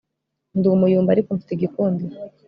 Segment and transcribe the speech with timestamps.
[0.57, 2.15] ndi umuyumbu ariko mfite igikundiro